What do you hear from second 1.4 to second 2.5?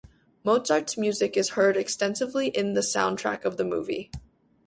heard extensively